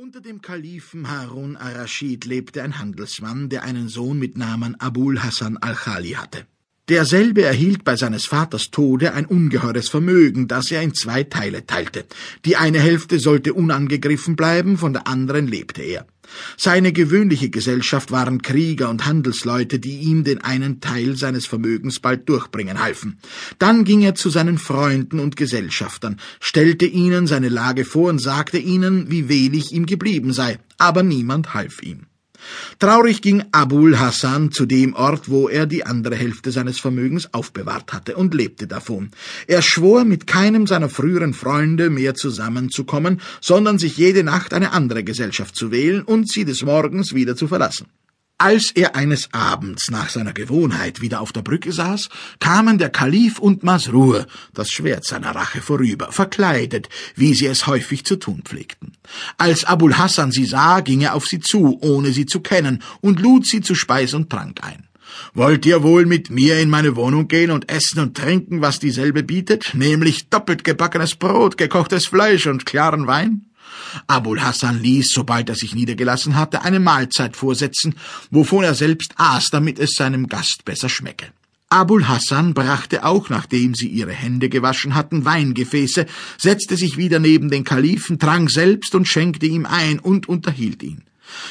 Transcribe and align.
Unter 0.00 0.20
dem 0.20 0.42
Kalifen 0.42 1.10
Harun 1.10 1.56
ar-Raschid 1.56 2.24
lebte 2.24 2.62
ein 2.62 2.78
Handelsmann, 2.78 3.48
der 3.48 3.64
einen 3.64 3.88
Sohn 3.88 4.16
mit 4.16 4.38
Namen 4.38 4.78
Abul 4.78 5.20
Hassan 5.24 5.56
al-Khali 5.56 6.12
hatte. 6.12 6.46
Derselbe 6.88 7.42
erhielt 7.42 7.84
bei 7.84 7.96
seines 7.96 8.24
Vaters 8.24 8.70
Tode 8.70 9.12
ein 9.12 9.26
ungeheures 9.26 9.90
Vermögen, 9.90 10.48
das 10.48 10.70
er 10.70 10.80
in 10.80 10.94
zwei 10.94 11.22
Teile 11.22 11.66
teilte. 11.66 12.06
Die 12.46 12.56
eine 12.56 12.80
Hälfte 12.80 13.18
sollte 13.18 13.52
unangegriffen 13.52 14.36
bleiben, 14.36 14.78
von 14.78 14.94
der 14.94 15.06
anderen 15.06 15.46
lebte 15.46 15.82
er. 15.82 16.06
Seine 16.56 16.92
gewöhnliche 16.92 17.50
Gesellschaft 17.50 18.10
waren 18.10 18.42
Krieger 18.42 18.88
und 18.88 19.06
Handelsleute, 19.06 19.78
die 19.78 19.98
ihm 19.98 20.24
den 20.24 20.40
einen 20.40 20.80
Teil 20.80 21.16
seines 21.16 21.46
Vermögens 21.46 22.00
bald 22.00 22.28
durchbringen 22.28 22.80
halfen. 22.80 23.18
Dann 23.58 23.84
ging 23.84 24.02
er 24.02 24.14
zu 24.14 24.30
seinen 24.30 24.58
Freunden 24.58 25.20
und 25.20 25.36
Gesellschaftern, 25.36 26.18
stellte 26.40 26.86
ihnen 26.86 27.26
seine 27.26 27.48
Lage 27.48 27.84
vor 27.84 28.10
und 28.10 28.18
sagte 28.18 28.58
ihnen, 28.58 29.10
wie 29.10 29.28
wenig 29.28 29.72
ihm 29.72 29.86
geblieben 29.86 30.32
sei, 30.32 30.58
aber 30.78 31.02
niemand 31.02 31.54
half 31.54 31.82
ihm. 31.82 32.07
Traurig 32.78 33.22
ging 33.22 33.44
Abul 33.52 33.98
Hassan 33.98 34.52
zu 34.52 34.66
dem 34.66 34.94
Ort, 34.94 35.28
wo 35.28 35.48
er 35.48 35.66
die 35.66 35.84
andere 35.84 36.16
Hälfte 36.16 36.50
seines 36.50 36.78
Vermögens 36.78 37.32
aufbewahrt 37.34 37.92
hatte 37.92 38.16
und 38.16 38.34
lebte 38.34 38.66
davon. 38.66 39.10
Er 39.46 39.62
schwor, 39.62 40.04
mit 40.04 40.26
keinem 40.26 40.66
seiner 40.66 40.88
früheren 40.88 41.34
Freunde 41.34 41.90
mehr 41.90 42.14
zusammenzukommen, 42.14 43.20
sondern 43.40 43.78
sich 43.78 43.96
jede 43.96 44.24
Nacht 44.24 44.54
eine 44.54 44.72
andere 44.72 45.04
Gesellschaft 45.04 45.56
zu 45.56 45.70
wählen 45.70 46.02
und 46.02 46.30
sie 46.30 46.44
des 46.44 46.62
Morgens 46.62 47.14
wieder 47.14 47.36
zu 47.36 47.48
verlassen. 47.48 47.86
Als 48.40 48.70
er 48.70 48.94
eines 48.94 49.34
Abends 49.34 49.90
nach 49.90 50.10
seiner 50.10 50.32
Gewohnheit 50.32 51.00
wieder 51.00 51.20
auf 51.20 51.32
der 51.32 51.42
Brücke 51.42 51.72
saß, 51.72 52.08
kamen 52.38 52.78
der 52.78 52.88
Kalif 52.88 53.40
und 53.40 53.64
Masrur, 53.64 54.28
das 54.54 54.70
Schwert 54.70 55.04
seiner 55.04 55.34
Rache, 55.34 55.60
vorüber, 55.60 56.12
verkleidet, 56.12 56.88
wie 57.16 57.34
sie 57.34 57.46
es 57.46 57.66
häufig 57.66 58.04
zu 58.04 58.14
tun 58.14 58.42
pflegten. 58.44 58.92
Als 59.38 59.64
Abul 59.64 59.98
Hassan 59.98 60.30
sie 60.30 60.44
sah, 60.44 60.82
ging 60.82 61.00
er 61.00 61.16
auf 61.16 61.26
sie 61.26 61.40
zu, 61.40 61.78
ohne 61.82 62.12
sie 62.12 62.26
zu 62.26 62.38
kennen, 62.38 62.80
und 63.00 63.18
lud 63.18 63.44
sie 63.44 63.60
zu 63.60 63.74
Speis 63.74 64.14
und 64.14 64.30
Trank 64.30 64.62
ein. 64.62 64.86
Wollt 65.34 65.66
ihr 65.66 65.82
wohl 65.82 66.06
mit 66.06 66.30
mir 66.30 66.60
in 66.60 66.70
meine 66.70 66.94
Wohnung 66.94 67.26
gehen 67.26 67.50
und 67.50 67.68
essen 67.68 67.98
und 67.98 68.16
trinken, 68.16 68.60
was 68.60 68.78
dieselbe 68.78 69.24
bietet, 69.24 69.74
nämlich 69.74 70.28
doppelt 70.28 70.62
gebackenes 70.62 71.16
Brot, 71.16 71.58
gekochtes 71.58 72.06
Fleisch 72.06 72.46
und 72.46 72.66
klaren 72.66 73.08
Wein? 73.08 73.47
Abul 74.06 74.40
Hassan 74.40 74.80
ließ, 74.80 75.10
sobald 75.12 75.48
er 75.48 75.54
sich 75.54 75.74
niedergelassen 75.74 76.36
hatte, 76.36 76.62
eine 76.62 76.80
Mahlzeit 76.80 77.36
vorsetzen, 77.36 77.94
wovon 78.30 78.64
er 78.64 78.74
selbst 78.74 79.14
aß, 79.16 79.50
damit 79.50 79.78
es 79.78 79.92
seinem 79.92 80.26
Gast 80.26 80.64
besser 80.64 80.88
schmecke. 80.88 81.26
Abul 81.70 82.08
Hassan 82.08 82.54
brachte 82.54 83.04
auch, 83.04 83.28
nachdem 83.28 83.74
sie 83.74 83.88
ihre 83.88 84.12
Hände 84.12 84.48
gewaschen 84.48 84.94
hatten, 84.94 85.26
Weingefäße, 85.26 86.06
setzte 86.38 86.76
sich 86.76 86.96
wieder 86.96 87.18
neben 87.18 87.50
den 87.50 87.64
Kalifen, 87.64 88.18
trank 88.18 88.50
selbst 88.50 88.94
und 88.94 89.06
schenkte 89.06 89.44
ihm 89.44 89.66
ein 89.66 89.98
und 89.98 90.28
unterhielt 90.28 90.82
ihn. 90.82 91.02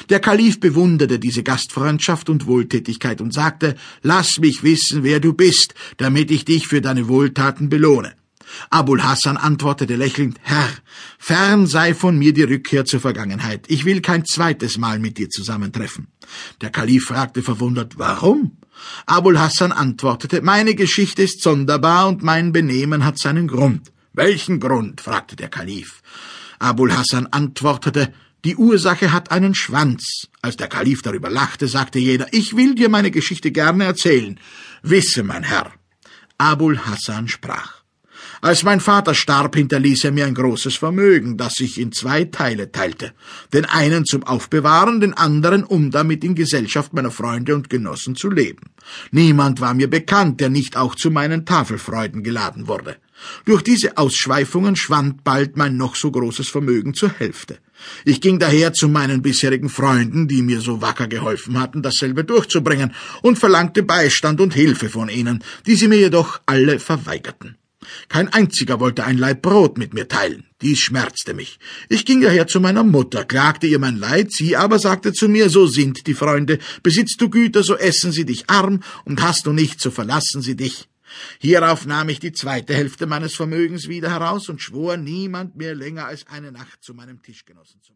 Der 0.10 0.20
Kalif 0.20 0.60
bewunderte 0.60 1.20
diese 1.20 1.44
Gastfreundschaft 1.44 2.30
und 2.32 2.48
Wohltätigkeit 2.48 3.22
und 3.22 3.32
sagte, 3.32 3.76
Lass 4.02 4.40
mich 4.40 4.64
wissen, 4.64 5.04
wer 5.04 5.20
du 5.20 5.34
bist, 5.34 5.76
damit 5.98 6.32
ich 6.32 6.46
dich 6.46 6.68
für 6.68 6.82
deine 6.82 7.08
Wohltaten 7.08 7.70
belohne. 7.70 8.14
Abul 8.70 9.04
Hassan 9.04 9.38
antwortete 9.38 9.96
lächelnd, 9.96 10.38
Herr, 10.42 10.70
fern 11.18 11.68
sei 11.68 11.94
von 11.94 12.18
mir 12.18 12.34
die 12.34 12.44
Rückkehr 12.44 12.86
zur 12.86 13.00
Vergangenheit. 13.00 13.66
Ich 13.68 13.86
will 13.86 14.02
kein 14.02 14.26
zweites 14.26 14.78
Mal 14.78 15.00
mit 15.00 15.18
dir 15.18 15.30
zusammentreffen. 15.30 16.08
Der 16.62 16.70
Kalif 16.70 17.06
fragte 17.06 17.42
verwundert, 17.42 17.98
warum? 17.98 18.58
Abul 19.06 19.40
Hassan 19.40 19.72
antwortete, 19.72 20.42
meine 20.42 20.76
Geschichte 20.76 21.24
ist 21.24 21.42
sonderbar 21.42 22.08
und 22.08 22.24
mein 22.24 22.52
Benehmen 22.52 23.04
hat 23.04 23.18
seinen 23.18 23.48
Grund. 23.48 23.92
Welchen 24.14 24.60
Grund? 24.60 25.02
fragte 25.02 25.36
der 25.36 25.50
Kalif. 25.50 26.02
Abul 26.60 26.94
Hassan 26.94 27.28
antwortete, 27.28 28.14
die 28.46 28.56
Ursache 28.56 29.12
hat 29.12 29.32
einen 29.32 29.56
Schwanz. 29.56 30.28
Als 30.42 30.58
der 30.58 30.68
Kalif 30.68 31.02
darüber 31.02 31.30
lachte, 31.30 31.68
sagte 31.68 32.00
jeder, 32.00 32.28
ich 32.32 32.56
will 32.56 32.76
dir 32.76 32.90
meine 32.90 33.12
Geschichte 33.12 33.52
gerne 33.52 33.84
erzählen. 33.84 34.40
Wisse, 34.84 35.24
mein 35.24 35.44
Herr. 35.44 35.72
Abul 36.38 36.78
Hassan 36.80 37.28
sprach. 37.28 37.77
Als 38.42 38.64
mein 38.64 38.80
Vater 38.80 39.14
starb, 39.14 39.56
hinterließ 39.56 40.04
er 40.06 40.12
mir 40.12 40.26
ein 40.26 40.34
großes 40.34 40.76
Vermögen, 40.76 41.38
das 41.38 41.56
sich 41.56 41.80
in 41.80 41.92
zwei 41.92 42.26
Teile 42.26 42.72
teilte. 42.72 43.14
Den 43.54 43.66
einen 43.66 44.06
zum 44.06 44.24
Aufbewahren, 44.24 45.00
den 45.00 45.14
anderen, 45.14 45.64
um 45.64 45.92
damit 45.92 46.24
in 46.24 46.36
Gesellschaft 46.36 46.94
meiner 46.94 47.12
Freunde 47.12 47.56
und 47.56 47.70
Genossen 47.70 48.16
zu 48.16 48.30
leben. 48.30 48.72
Niemand 49.12 49.60
war 49.62 49.74
mir 49.74 49.90
bekannt, 49.90 50.40
der 50.40 50.50
nicht 50.50 50.78
auch 50.78 50.96
zu 50.96 51.12
meinen 51.12 51.46
Tafelfreuden 51.46 52.24
geladen 52.24 52.68
wurde. 52.68 52.98
Durch 53.46 53.64
diese 53.64 53.98
Ausschweifungen 53.98 54.76
schwand 54.76 55.24
bald 55.24 55.58
mein 55.58 55.78
noch 55.78 55.96
so 55.96 56.12
großes 56.12 56.50
Vermögen 56.50 56.94
zur 56.94 57.10
Hälfte. 57.10 57.58
Ich 58.06 58.22
ging 58.22 58.40
daher 58.40 58.74
zu 58.74 58.88
meinen 58.88 59.22
bisherigen 59.22 59.70
Freunden, 59.70 60.28
die 60.28 60.42
mir 60.42 60.62
so 60.62 60.82
wacker 60.82 61.08
geholfen 61.08 61.60
hatten, 61.60 61.82
dasselbe 61.82 62.24
durchzubringen, 62.24 62.94
und 63.22 63.40
verlangte 63.40 63.84
Beistand 63.84 64.42
und 64.42 64.54
Hilfe 64.54 64.90
von 64.90 65.10
ihnen, 65.10 65.44
die 65.66 65.76
sie 65.76 65.88
mir 65.88 65.98
jedoch 65.98 66.42
alle 66.46 66.80
verweigerten. 66.80 67.58
Kein 68.10 68.32
einziger 68.32 68.80
wollte 68.80 69.04
ein 69.04 69.18
Laib 69.18 69.42
Brot 69.42 69.78
mit 69.78 69.94
mir 69.94 70.08
teilen. 70.08 70.46
Dies 70.62 70.80
schmerzte 70.80 71.34
mich. 71.34 71.60
Ich 71.90 72.06
ging 72.06 72.22
daher 72.22 72.48
zu 72.48 72.60
meiner 72.60 72.84
Mutter, 72.84 73.26
klagte 73.26 73.68
ihr 73.68 73.80
mein 73.80 73.98
Leid, 73.98 74.32
sie 74.32 74.56
aber 74.56 74.80
sagte 74.80 75.14
zu 75.14 75.28
mir, 75.28 75.50
so 75.50 75.68
sind 75.68 76.08
die 76.08 76.16
Freunde, 76.16 76.60
besitzt 76.82 77.22
du 77.22 77.30
Güter, 77.30 77.64
so 77.64 77.76
essen 77.76 78.12
sie 78.12 78.26
dich 78.26 78.50
arm, 78.50 78.82
und 79.06 79.22
hast 79.22 79.46
du 79.46 79.54
nicht, 79.54 79.80
so 79.80 79.92
verlassen 79.92 80.42
sie 80.42 80.56
dich. 80.56 80.88
Hierauf 81.40 81.86
nahm 81.86 82.10
ich 82.10 82.20
die 82.20 82.32
zweite 82.32 82.74
Hälfte 82.74 83.06
meines 83.06 83.36
Vermögens 83.36 83.88
wieder 83.88 84.10
heraus 84.10 84.50
und 84.50 84.62
schwor, 84.62 84.98
niemand 84.98 85.56
mehr 85.56 85.76
länger 85.76 86.06
als 86.06 86.28
eine 86.28 86.52
Nacht 86.52 86.84
zu 86.84 86.94
meinem 86.94 87.22
Tischgenossen 87.22 87.82
zu 87.82 87.86